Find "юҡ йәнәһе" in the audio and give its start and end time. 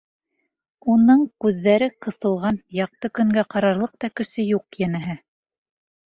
4.53-5.15